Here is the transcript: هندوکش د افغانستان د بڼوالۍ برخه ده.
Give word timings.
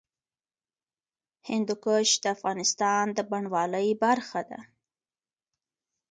هندوکش 1.49 2.09
د 2.23 2.25
افغانستان 2.35 3.05
د 3.17 3.19
بڼوالۍ 3.29 3.89
برخه 4.03 4.41
ده. 4.49 4.59